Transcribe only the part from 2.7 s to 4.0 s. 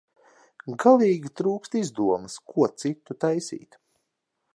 citu taisīt.